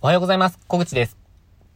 [0.00, 0.60] おはようございます。
[0.68, 1.18] 小口です。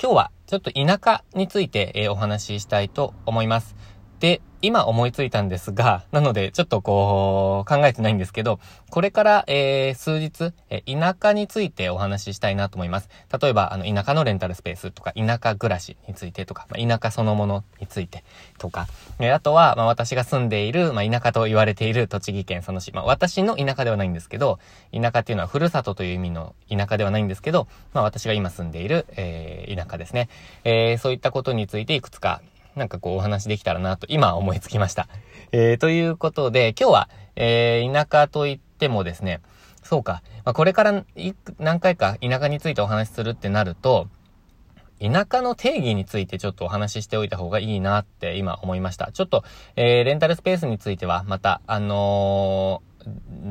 [0.00, 3.75] 今日はちょっと田舎について、えー、お話ししたいと思います。
[4.21, 8.61] で、今思いついたんですが、なのでちょっとこう考えてないんですけど、
[8.91, 13.09] これから、えー、数日、え田舎についてお話ししたいなと思います。
[13.40, 18.22] 例えば、あの、田舎のレンタルスペースとか、田舎暮らしについてとか、まあ、田舎そのものについて
[18.59, 18.86] とか、
[19.18, 24.61] えあとは、まあ、私が住んでいる、まあ、田舎と言われている栃木県佐野市、まあ、私の田舎ではないんですけど、
[24.93, 30.29] 田舎っていうのはふるさとという意味の田舎ではないんですけど、まあ、私が今住んでいる、えー、田舎ですね。
[30.64, 32.41] えー、そういったことについていくつか
[32.77, 35.08] なんかこうお話できたらなと今思いつきました。
[35.53, 39.41] えー、ということで、今日は、えー、田舎といってもですね、
[39.83, 41.05] そうか、まあ、これから
[41.58, 44.08] 何回か田舎についてお話しするってなると、
[45.00, 49.11] 田舎の定義についてちょっとお話ししておいた方がいいなって今思いました。
[49.12, 49.42] ちょっと、
[49.75, 52.92] えー、レンタルスペースについてはまた、あのー、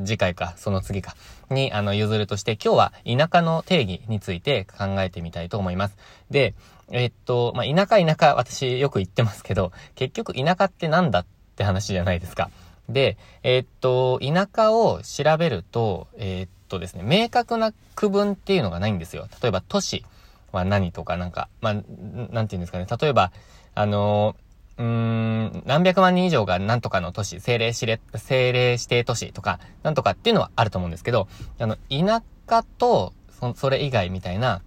[0.05, 1.15] 次回か、その次か、
[1.49, 5.97] に、あの、譲るとして、今日は田舎の定義について考えてみたいと思います。
[6.29, 6.53] で、
[6.89, 12.49] えっと、まあ、田舎田舎、私よく言ってますけど、結局田舎ってなんだって話じゃないですか。
[12.89, 19.27] で、えっと、田舎を調べると、えっとですね、明確な区分っていうのがないんですよ。
[19.41, 20.05] 例えば都市
[20.52, 22.88] は何とかなんか、まあ、なんて言うんですかね。
[22.99, 23.31] 例えば、
[23.73, 24.36] あの
[24.81, 31.27] うーん、何百万人以上が何とかの都市、政令指令、政令指定都市とか、なんとかっていうのはあると思うんですけど、
[31.59, 34.61] あの、田舎と、そ、それ以外みたいな、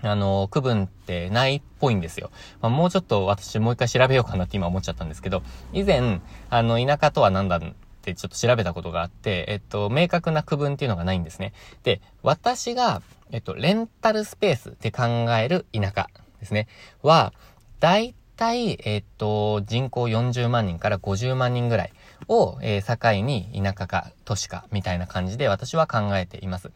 [0.00, 2.30] あの、区分ってないっぽいんですよ。
[2.60, 5.42] まあ、もうちょっと私もう一回調べようかなって今思っちゃったんですけど、
[5.72, 6.20] 以前、
[6.50, 7.60] あの、田舎とは何だっ
[8.02, 11.52] てちょっと調べたことがあって、えっと、明確な区分っていうのがないんですね。
[11.82, 15.02] で、私が、えっと、レンタルスペースって考
[15.36, 16.06] える田舎
[16.38, 16.68] ですね。
[17.02, 17.32] は、
[17.80, 21.92] 大体、えっと、人口40万人から50万人ぐらい
[22.28, 26.70] を、えー、境に田舎か都市かみたいな感じで私は考えています。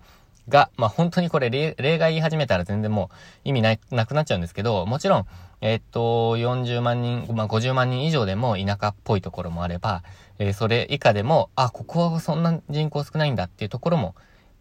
[0.48, 5.26] が、まあ、本当にこれ例、例外言い始めたら全然もう意味ない、なくなっちゃうんですけど、もちろん、
[5.60, 10.02] えー、っと、40万人、まあ、50万人以上でも田舎っぽいところもあれば、
[10.40, 14.16] えー、それ以下でも、あ、ここはそんな人口少ないんだっていうところも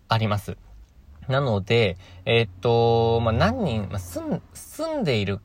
[0.08, 0.56] あります。
[1.28, 5.40] なので、えー、っと、まあ、何人、まあ、住ん、住んでいる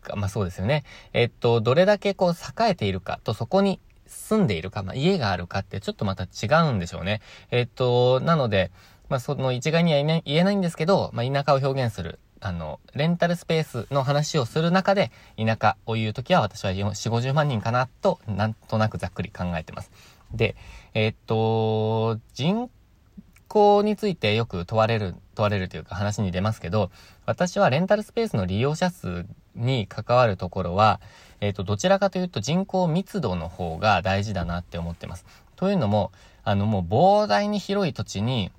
[0.00, 0.84] か、まあ、そうですよね。
[1.12, 7.20] えっと、どれだけこう栄えているかとそこに住んでいるか、まあ、家があるかってちょっとまた違うんでしょうね。
[7.50, 8.70] えっと、なので、
[9.08, 19.90] まあ、その一概には言えないんですけど、まあ、田舎を表現する、あの、レンタルスペースの話をする中で、田舎を言うときは私は4、50万人かなと、なんとなくざっくり考えてます。
[20.32, 20.56] で、
[20.94, 22.70] え、っと、人
[23.48, 26.90] 口についてよく問われる、問われるというか話に出ますけど、
[27.26, 29.26] 私はレンタルスペースの利用者数
[29.60, 31.00] に関わるところは、
[31.40, 35.24] えっ、と、どちらかというと人口密度の方が大事だなって思ってます。
[35.56, 36.12] というのも、
[36.44, 38.50] あの、もう膨大に広い土地に、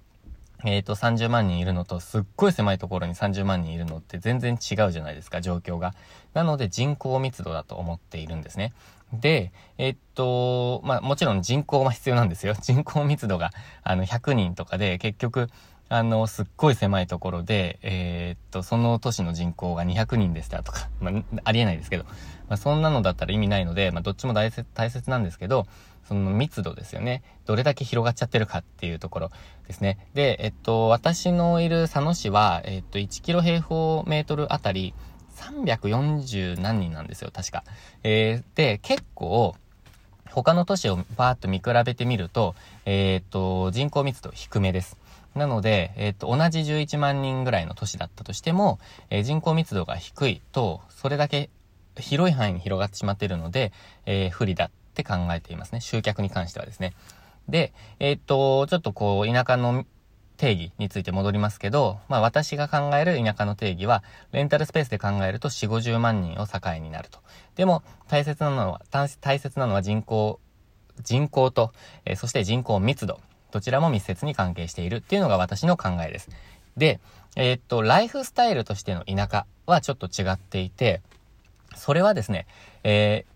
[0.63, 5.94] えっ、ー、と、30万人いるのと、すっごい狭いところに30万人いるのって全然違うじゃないですか、状況が。
[6.33, 8.73] なので人口密度だと思っているんですね。
[9.13, 12.53] で、えっと、まあ、もちろん人口は必要なんですよ。
[12.61, 13.51] 人口密度が、
[13.83, 15.49] あの、100人とかで、結局、
[15.89, 22.05] あの、すっごい狭いところで、えー、っと、その都市の人口が200人でしたとか、まあ、ありえないですけど、
[22.47, 25.67] まあ、そんなのだったら意味ないので、まあ、どっちも大切、大切なんですけど、
[26.11, 27.23] その密度ですよね。
[27.45, 29.31] どれだけ広がっちゃってるかっていうところ
[29.66, 29.97] ですね。
[30.13, 34.94] で、えっと、私のいる佐野市は、えっと、1キロ平方メートルあたり
[35.38, 37.63] 340何人なんですよ、確か。
[38.03, 39.55] えー、で、結構、
[40.29, 44.97] 他の都市をバーッと見比べてみると、えー、っと、人口密度低めです。
[45.33, 48.79] なので、えっ、と、同じ11万人ぐらいの都市だったとしても、
[49.09, 51.49] えー、人口密度が低いと、それだけ
[51.97, 53.72] 広い範囲に広がってしまっているので、
[54.05, 55.81] えー、不利だっって考えていますね。
[55.81, 56.94] 集客に関してはですね。
[57.50, 59.85] で、えっ、と、ちょっとこう、田舎の
[60.38, 67.19] 定義について戻りますけど、まあ私が考える田舎の定義は、レンタルスペースで考えると4、50万人を境になると。
[67.56, 70.40] でも、大切なのは、大切なのは人口、
[71.03, 71.73] 人口と、
[72.06, 73.19] えー、そして人口密度。
[73.51, 76.29] どちらも密接に関係しているっていうのが私の考えです。
[76.78, 77.01] で、
[77.35, 81.02] えー、っと、ライフスタイルとしての田舎はちょっと違っていて、
[81.75, 82.47] それはですね、
[82.84, 83.30] えー、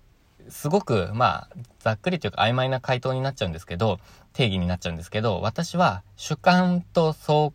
[0.50, 1.50] すごく、まあ、
[1.80, 4.00] ざっくりというか曖昧な回答になっちゃうんですけど、
[4.34, 7.52] 定義になっちゃうんですけど、私は主観と相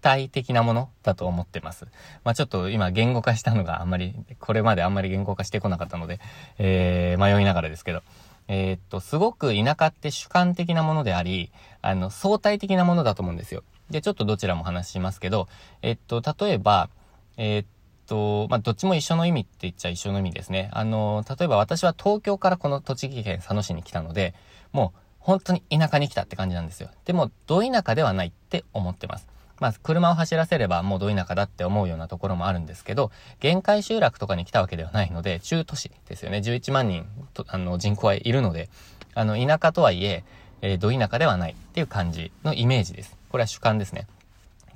[0.00, 1.86] 対的なものだと思ってます。
[2.24, 6.20] まあちょっと今言語化したのがあんまり、これまであんまり言語化してこなかったので、
[6.58, 8.02] えー、迷いながらですけど。
[8.48, 11.50] えー、っと、すごく田舎って主観的なものであり、
[11.82, 13.64] あの、相対的なものだと思うんですよ。
[13.90, 15.48] で、ちょっとどちらも話しますけど、
[15.82, 16.88] えっと、例えば、
[17.36, 17.66] えー、っ
[18.06, 20.70] と、まあ、どっちも一緒の意味って言っちゃ一緒の意味ですね。
[20.72, 24.34] あの、例えば私は東京からこの栃木県佐野市に来たので、
[24.72, 26.88] もう本当に田舎に来たって感じなんですよ。
[27.04, 29.26] でも、ど田舎ではないって思ってます。
[29.58, 33.10] まあ、車を走らせればもうど田舎だって思うようなところもあるんですけど、
[33.40, 36.38] 限界集落とかに来たわけではないので、中都市ですよね。
[36.38, 38.68] 11万人と、あの、人口はいるので、
[39.14, 40.24] あの、田舎とはいえ、
[40.62, 43.16] えー、ど田舎ではないっていう感じのイメージです。
[43.30, 44.06] これは主観ですね。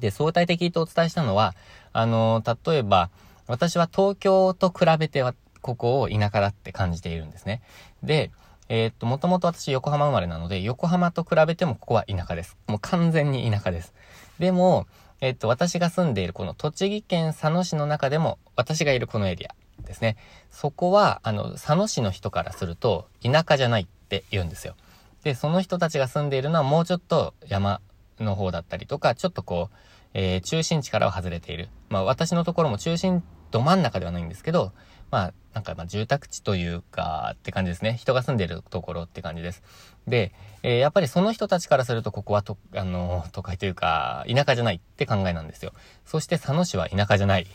[0.00, 1.54] で、相対的とお伝えしたのは、
[1.92, 3.10] あの、例えば、
[3.46, 7.62] 私は東京と比べては、ここを田舎だって感じているんですね。
[8.02, 8.30] で、
[8.68, 12.56] えー、っと、もともと私横浜生まれなので、横浜と比べてもここは田舎です。
[12.68, 13.92] もう完全に田舎です。
[14.38, 14.86] でも、
[15.20, 19.54] えー、っと、私が住んでいるこの栃木県佐野市の中でも、私がいるこのエリア
[19.84, 20.16] ですね。
[20.50, 24.76] そこは、あの、佐野市の人からすると、田舎じゃないって言うんですよ。
[25.24, 27.80] で、その人たちが住んでいるのはもうちょっと山
[28.20, 29.76] の方だったりとか、ちょっとこう、
[30.14, 31.68] えー、中心地からは外れている。
[31.88, 34.72] まあ私のところも中心ど真ん中ではないんですけど、
[35.10, 37.96] まあ、なんかまあ住宅地というかって感じですね。
[37.96, 39.62] 人が住んでるところって感じです。
[40.06, 45.72] で、えー、やっぱりその人たちからするとここはと、あの、都会というか、田舎じゃないって考えなんですよ。
[46.04, 47.46] そして佐野市は田舎じゃないっ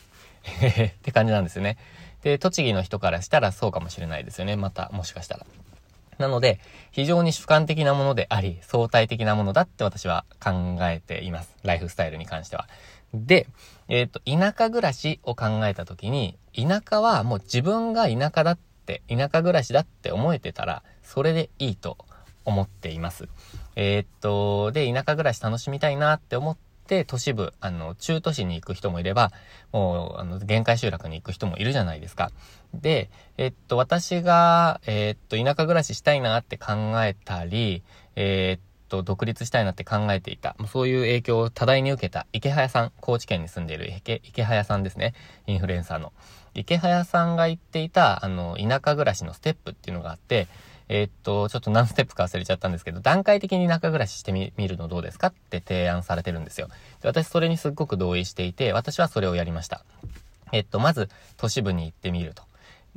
[1.01, 1.78] て感じなんですよね。
[2.24, 4.58] で、栃木の人からしたらそうかもしれないですよね。
[4.58, 5.46] また、もしかしたら。
[6.18, 6.60] なので、
[6.92, 11.56] 非常に主観的なものであり、相対的なものだって私は考えています。
[11.64, 12.68] ライフスタイルに関しては。
[13.14, 13.48] で、
[13.88, 21.98] えっ、ー、と、田舎暮らしを考えたときに、田舎はもう自分が田舎だって、田舎暮らしだって思えてたら、それでいいと
[22.46, 23.28] 思っています。
[23.76, 29.32] えー、っと、で、田舎暮らし楽しみたいなって思って、都市部、あの、中都市に行く人もいれば、
[29.72, 32.32] もう、あの、限界集落に行く人もいるじゃないですか。
[32.74, 36.74] で、えっと、私が、えっと、田舎暮らししたいなって考
[37.04, 37.84] えたり、
[38.16, 40.56] えっと、独立したいなって考えていた。
[40.72, 45.14] そういう影響を多大に受けた池早さん、高知県に住んでいる池池早さんですね。
[45.48, 46.14] インフルエンサーの。
[46.54, 50.48] 池早さんが言っていた、あの、田舎暮らしのステップっていうのがあって、
[50.88, 56.68] えー、っと、ちょっと何ステップか忘れちゃったんですけど、段階的に田舎暮らししてみ、るのどうですかって提案されてるんですよ。
[57.02, 59.84] で私それにすっごく同意していて、私はそれをやりました。
[60.52, 62.44] えっと、まず、都市部に行ってみると。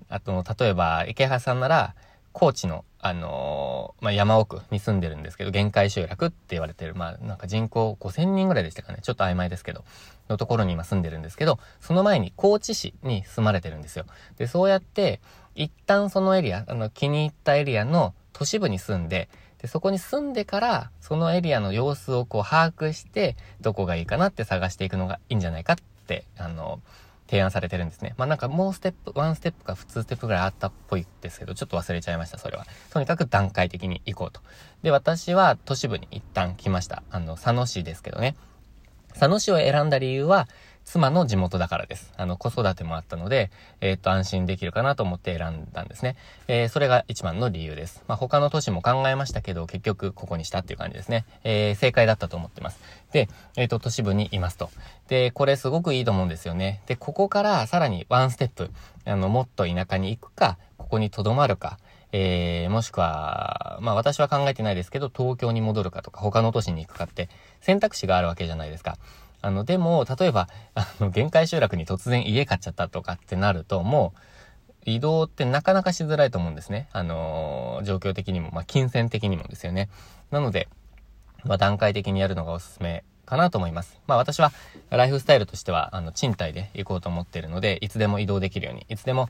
[0.08, 1.94] あと、例えば、池原さんなら、
[2.32, 9.00] 高知の、あのー、まあ、山奥に住んでるんですけど、限界集落って言われてる、まあ、なんか人口5000人ぐらいでしたかね。
[9.02, 9.85] ちょっと曖昧ですけど、
[10.29, 14.05] のところに今住んでるんですけど、その前に高知市に住まれてるんですよ。
[14.37, 15.20] で、そうやって、
[15.58, 19.28] 一旦そのエリア、あの、気に入ったエリアの都市部に住んで、
[19.60, 25.76] で、そこに住んでから、そのエリアの様子をこう把握して、どこがいいかなって探していくのがいいんじゃないかっ
[26.06, 26.81] て、あの、
[27.28, 28.14] 提案されてるんですね。
[28.16, 32.64] まあなんかもうステップ、ワンステップか普通ステップぐらいあったっぽいですけど、ちょっと忘れちゃいました、それは。
[32.90, 34.40] とにかく段階的に行こうと。
[34.84, 37.02] で、私は都市部に一旦来ました。
[37.11, 38.37] あの、佐野市ですけどね。
[39.11, 40.46] 佐野市を選んだ理由は、
[40.88, 42.14] 妻の地元だからです。
[42.17, 43.50] あの、子育てもあったので、
[43.82, 46.17] えー、っと、安心できるかなと思って選んだんですね。
[46.49, 48.02] えー、それが一番の理由です。
[48.08, 51.26] まあ、他の都市も考えましたけど、結局ここにしたっていう感じですね。
[51.44, 52.81] えー、正解だったと思ってます。
[53.12, 54.70] で、えっと、都市部にいますと。
[55.08, 56.81] で、これすごくいいと思うんですよね。
[56.87, 58.70] で、ここからさらにワンステップ、
[59.05, 61.79] あの、もっと田舎に行くか、ここに留まるか、
[62.12, 67.29] えー、もしくは、まあ私は考えてないですけど、東京に戻るかとか、他の都市に行くかって
[67.61, 68.96] 選択肢があるわけじゃないですか。
[69.40, 74.20] あの、でも、例えば、あの、限界集落に突然家買っちゃったとかってなると、もう、
[74.85, 76.88] 移動ってなかなかしづらいと思うんですね。
[76.93, 79.88] あのー、状況的にも、まあ、金銭的にもですよね。
[80.31, 80.69] なので、
[81.44, 84.00] まあ、段階的にやるのがおすすめかなと思います。
[84.06, 84.52] まあ、私は、
[84.90, 89.28] ライフスタイルとしては、あの、賃貸で行こうと思っているので、いつでも移動できるように、いつでも、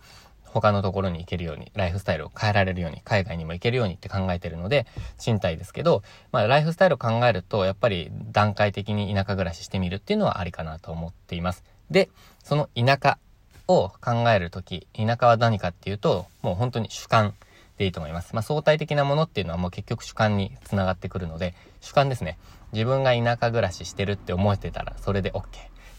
[0.52, 4.87] 他のところに行けるように、ライフスタイルを変えられるように、海外にも行けるようにって考えてるので、
[5.19, 6.02] 賃貸ですけど、
[6.33, 11.64] まあ、ライフスタイルを考えると、やっぱり段階的に田舎暮らししてみるっていうのはありかなと思っています。
[11.90, 12.11] で、
[12.43, 13.19] その田舎
[13.67, 17.35] を考えるとき、田舎は何かっていうと、もう本当に主観
[17.76, 18.35] でいいと思います。
[18.35, 22.38] まあ、相対的なものっていうのはもう結局主観につながってくるので、主観ですね。
[22.73, 25.45] 自分が田舎暮らししてるって思えてたら、それで OK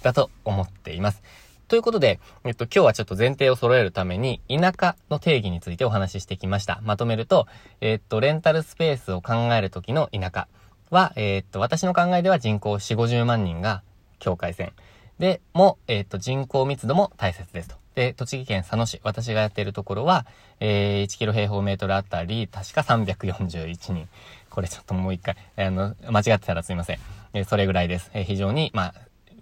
[0.03, 1.23] だと思っています。
[1.69, 6.81] ということで、えっと、今日はちょっと前提を揃えるために、田舎の定義についてお話ししてきました。
[6.83, 7.45] まとめると、
[7.79, 10.47] えっと、レンタルスペースを考えるときの田舎
[10.89, 13.83] は、えっと、私の考えでは人口4、50万人が
[14.17, 14.73] 境界線。
[15.19, 17.75] で、も、えっと、人口密度も大切ですと。
[17.93, 20.25] で、栃木県佐野市、私がやっているところは、
[20.59, 24.09] えー、1キロ平方メートルあたり、確か341人。
[24.49, 26.99] これちょっともう一回、あの、間違ってたらすいません。
[27.33, 28.09] えー、それぐらいです。
[28.15, 28.93] えー、非常に、まあ、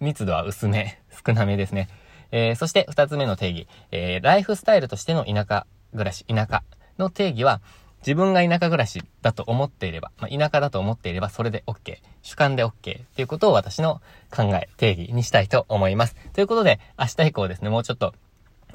[0.01, 1.88] 密度は薄め、少なめですね。
[2.31, 6.63] えー、そして二つ目の定義、えー、ライフスタイルとしての田舎暮らし、田舎
[6.98, 7.62] の定義は、
[8.00, 11.98] 自分が田舎暮らしだと思っていれば、まあ、田舎だと思っていればそれで OK。
[12.22, 12.69] 主観で OK。
[12.69, 16.15] っていうことを私の考え、定義にしたいと思います。
[16.34, 18.13] ということで、明日以降ですね、もうちょっと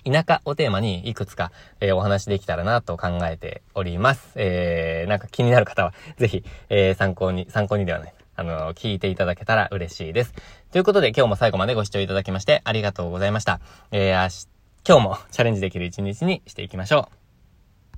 [0.04, 4.32] 田舎をテーマにいくつか、えー、お話できたらなと考えております。
[4.34, 8.14] えー、なんか気になる方は、ぜひ、えー、参考に、参考にではない。
[8.34, 10.34] あの、聞いていただけたら嬉しいです。
[10.70, 13.60] ということで今日も最後までご視聴いただきましてありがとうございました。
[13.90, 14.48] えー、
[14.86, 17.21] 今日もチャレンジできる一日にしていきましょう。